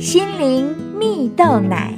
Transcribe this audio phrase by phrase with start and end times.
[0.00, 1.94] 心灵蜜豆奶。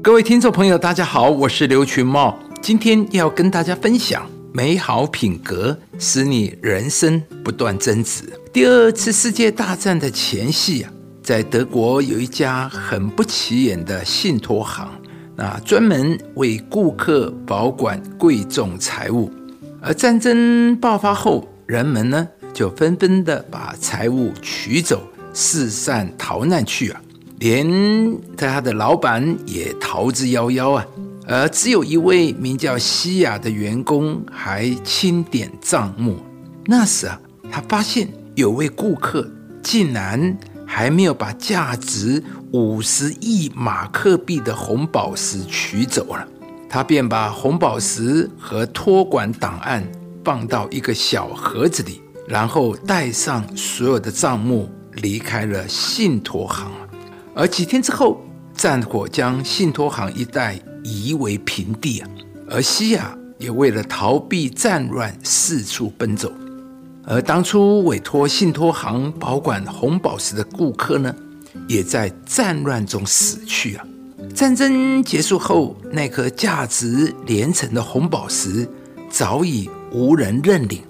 [0.00, 8.22] 各位听众朋友，大家好，我是刘群茂，今天要跟大家分享美好品格使你人生不断增值。
[8.52, 14.88] 第二次世界大战的前夕啊，在德国有一家很不起眼的信托行，
[15.34, 19.28] 那专门为顾客保管贵重财物。
[19.80, 25.02] 而战争爆发后，人们呢就纷纷的把财物取走。
[25.34, 27.00] 四散逃难去啊，
[27.40, 27.66] 连
[28.36, 30.86] 他的老板也逃之夭夭啊，
[31.26, 36.16] 而只有一位名叫西亚的员工还清点账目。
[36.64, 37.20] 那时啊，
[37.50, 39.28] 他发现有位顾客
[39.62, 42.22] 竟然还没有把价值
[42.52, 46.26] 五十亿马克币的红宝石取走了，
[46.68, 49.84] 他便把红宝石和托管档案
[50.24, 54.70] 放到一个小盒子里，然后带上所有的账目。
[54.96, 56.70] 离开了信托行，
[57.34, 58.20] 而几天之后，
[58.56, 62.08] 战火将信托行一带夷为平地啊。
[62.48, 66.30] 而西亚也为了逃避战乱四处奔走，
[67.04, 71.14] 而当初委托信托行保管红宝石的顾客呢，
[71.66, 73.84] 也在战乱中死去啊。
[74.34, 78.68] 战争结束后，那颗价值连城的红宝石
[79.10, 80.82] 早已无人认领，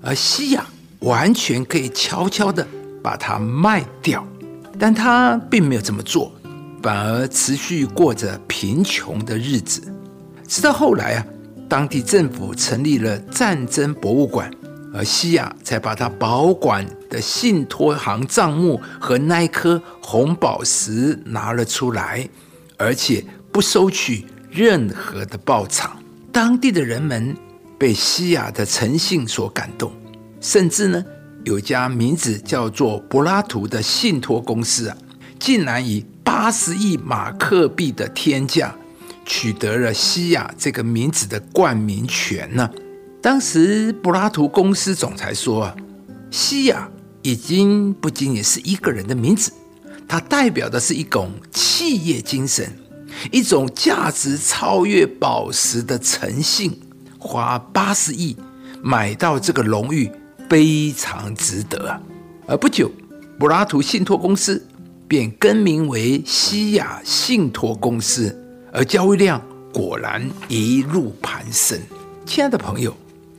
[0.00, 0.64] 而西亚
[1.00, 2.66] 完全可以悄悄的。
[3.02, 4.26] 把它卖掉，
[4.78, 6.32] 但他并没有这么做，
[6.82, 9.82] 反而持续过着贫穷的日子。
[10.46, 11.26] 直到后来啊，
[11.68, 14.50] 当地政府成立了战争博物馆，
[14.92, 22.28] 而西亚才把他保管的信托行账目和那一颗红宝石拿了出来，
[22.76, 25.96] 而且不收取任何的报偿。
[26.32, 27.36] 当地的人们
[27.78, 29.92] 被西亚的诚信所感动，
[30.40, 31.04] 甚至呢。
[31.44, 34.96] 有家名字叫做柏拉图的信托公司啊，
[35.38, 38.74] 竟然以八十亿马克币的天价
[39.24, 42.68] 取得了西亚这个名字的冠名权呢。
[43.22, 45.76] 当时柏拉图公司总裁说啊，
[46.30, 46.90] 西亚
[47.22, 49.52] 已经不仅仅是一个人的名字，
[50.06, 52.70] 它代表的是一种企业精神，
[53.30, 56.78] 一种价值超越宝石的诚信。
[57.18, 58.34] 花八十亿
[58.82, 60.10] 买到这个荣誉。
[60.50, 61.96] 非常值得！
[62.44, 62.90] 而不久，
[63.38, 64.60] 柏拉图信托公司
[65.06, 68.36] 便更名为西亚信托公司，
[68.72, 69.40] 而交易量
[69.72, 71.78] 果然一路攀升。
[72.26, 72.92] 亲爱的朋友，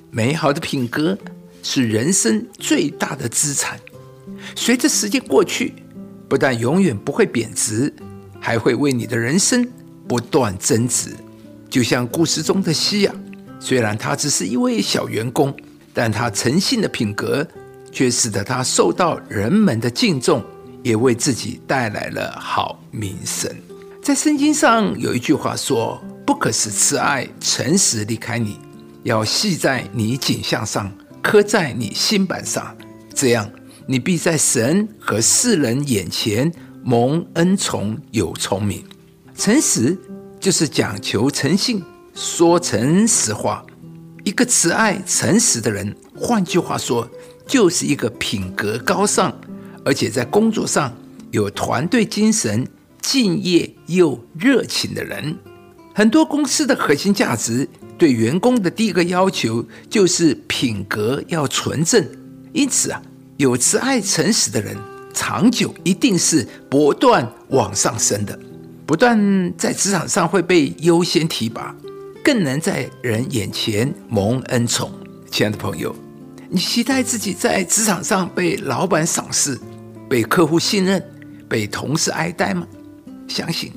[0.10, 1.18] 美好的品格
[1.62, 3.78] 是人生最大的资产。
[4.56, 5.74] 随着时间过去，
[6.30, 7.94] 不但永远不会贬值，
[8.40, 9.68] 还会为你的人生
[10.08, 11.10] 不断增值。
[11.70, 13.14] 就像故事中的西亚，
[13.60, 15.54] 虽然他只是一位小员工。
[15.94, 17.46] 但他诚信的品格，
[17.92, 20.44] 却使得他受到人们的敬重，
[20.84, 23.50] 也为自己带来了好名声。
[24.02, 28.58] 在圣经上有一句话说：“不可使慈爱、诚实离开你，
[29.04, 30.92] 要系在你颈项上，
[31.22, 32.76] 刻在你心板上，
[33.14, 33.48] 这样
[33.86, 36.52] 你必在神和世人眼前
[36.84, 38.84] 蒙恩宠，有聪明。
[39.36, 39.98] 诚实
[40.40, 41.84] 就是讲求诚信，
[42.16, 43.64] 说诚实话。”
[44.24, 47.08] 一个慈爱、诚实的人，换句话说，
[47.48, 49.34] 就是一个品格高尚，
[49.84, 50.96] 而且在工作上
[51.32, 52.68] 有团队精神、
[53.02, 55.36] 敬业又热情的人。
[55.94, 57.68] 很多公司的核心价值，
[57.98, 62.06] 对员工的第一个要求就是品格要纯正。
[62.54, 63.02] 因此啊，
[63.38, 64.78] 有慈爱、诚实的人，
[65.14, 68.38] 长久一定是不断往上升的，
[68.86, 71.76] 不断在职场上会被优先提拔。
[72.24, 74.92] 更能在人眼前蒙恩宠，
[75.32, 75.96] 亲爱的朋友，
[76.50, 79.60] 你期待自己在职场上被老板赏识、
[80.08, 81.04] 被客户信任、
[81.50, 82.68] 被同事爱戴吗？
[83.28, 83.72] 相信，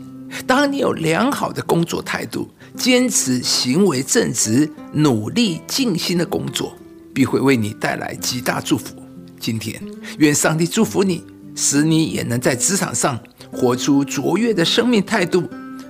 [0.46, 6.76] 当你有良好的工作态度，坚持行为正直、努力尽心的工作，
[7.14, 8.94] 必会为你带来极大祝福。
[9.40, 9.80] 今天，
[10.18, 11.24] 愿上帝祝福你，
[11.54, 13.18] 使你也能在职场上
[13.50, 15.48] 活出卓越的生命态度，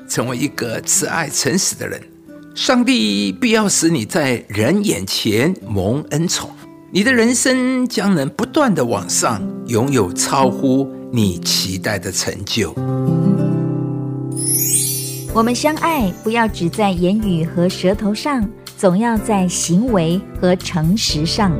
[0.08, 2.00] 成为一个慈爱诚实的人。
[2.54, 6.48] 上帝必要使你在人眼前蒙恩宠，
[6.92, 12.72] 你的人生将能不断的往上，拥有超乎你期待的成就。
[15.34, 18.48] 我们相爱，不要只在言语和舌头上，
[18.78, 21.50] 总要在行为和诚实上。